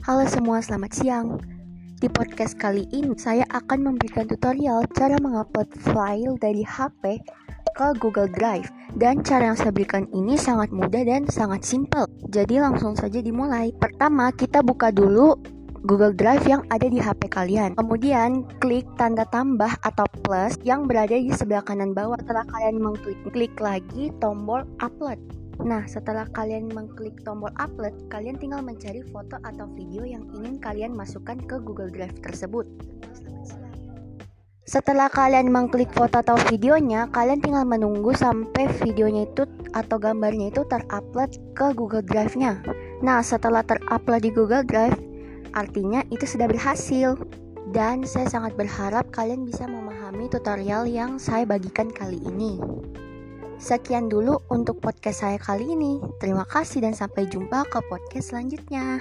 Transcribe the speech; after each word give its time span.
Halo 0.00 0.24
semua, 0.24 0.64
selamat 0.64 0.96
siang. 0.96 1.36
Di 2.00 2.08
podcast 2.08 2.56
kali 2.56 2.88
ini, 2.88 3.12
saya 3.20 3.44
akan 3.52 3.84
memberikan 3.84 4.24
tutorial 4.24 4.88
cara 4.96 5.20
mengupload 5.20 5.68
file 5.76 6.40
dari 6.40 6.64
HP 6.64 7.20
ke 7.76 7.86
Google 8.00 8.32
Drive. 8.32 8.64
Dan 8.96 9.20
cara 9.20 9.52
yang 9.52 9.60
saya 9.60 9.68
berikan 9.68 10.08
ini 10.16 10.40
sangat 10.40 10.72
mudah 10.72 11.04
dan 11.04 11.28
sangat 11.28 11.68
simpel. 11.68 12.08
Jadi 12.32 12.56
langsung 12.56 12.96
saja 12.96 13.20
dimulai. 13.20 13.76
Pertama, 13.76 14.32
kita 14.32 14.64
buka 14.64 14.88
dulu 14.88 15.36
Google 15.84 16.16
Drive 16.16 16.48
yang 16.48 16.64
ada 16.72 16.88
di 16.88 16.96
HP 16.96 17.28
kalian. 17.28 17.76
Kemudian 17.76 18.48
klik 18.56 18.88
tanda 18.96 19.28
tambah 19.28 19.68
atau 19.84 20.08
plus 20.24 20.56
yang 20.64 20.88
berada 20.88 21.12
di 21.12 21.28
sebelah 21.28 21.60
kanan 21.60 21.92
bawah. 21.92 22.16
Setelah 22.24 22.48
kalian 22.48 22.80
mengklik 22.80 23.20
klik 23.36 23.52
lagi 23.60 24.08
tombol 24.16 24.64
upload. 24.80 25.20
Nah, 25.60 25.84
setelah 25.84 26.24
kalian 26.32 26.72
mengklik 26.72 27.20
tombol 27.20 27.52
upload, 27.60 27.92
kalian 28.08 28.40
tinggal 28.40 28.64
mencari 28.64 29.04
foto 29.12 29.36
atau 29.44 29.68
video 29.76 30.08
yang 30.08 30.24
ingin 30.32 30.56
kalian 30.56 30.96
masukkan 30.96 31.36
ke 31.36 31.60
Google 31.60 31.92
Drive 31.92 32.16
tersebut. 32.24 32.64
Setelah 34.70 35.10
kalian 35.10 35.50
mengklik 35.50 35.90
foto 35.90 36.22
atau 36.22 36.38
videonya, 36.46 37.10
kalian 37.10 37.42
tinggal 37.42 37.66
menunggu 37.66 38.14
sampai 38.14 38.70
videonya 38.80 39.26
itu 39.26 39.42
atau 39.74 39.98
gambarnya 39.98 40.54
itu 40.54 40.62
terupload 40.62 41.30
ke 41.58 41.66
Google 41.74 42.06
Drive-nya. 42.06 42.62
Nah, 43.02 43.18
setelah 43.20 43.66
terupload 43.66 44.22
di 44.22 44.30
Google 44.30 44.62
Drive, 44.62 44.94
artinya 45.58 46.06
itu 46.14 46.22
sudah 46.22 46.46
berhasil. 46.46 47.18
Dan 47.70 48.02
saya 48.02 48.26
sangat 48.26 48.58
berharap 48.58 49.10
kalian 49.14 49.46
bisa 49.46 49.62
memahami 49.62 50.26
tutorial 50.26 50.90
yang 50.90 51.22
saya 51.22 51.46
bagikan 51.46 51.86
kali 51.86 52.18
ini. 52.26 52.58
Sekian 53.60 54.08
dulu 54.08 54.40
untuk 54.48 54.80
podcast 54.80 55.20
saya 55.20 55.36
kali 55.36 55.76
ini. 55.76 56.00
Terima 56.16 56.48
kasih 56.48 56.80
dan 56.80 56.96
sampai 56.96 57.28
jumpa 57.28 57.68
ke 57.68 57.84
podcast 57.92 58.32
selanjutnya. 58.32 58.96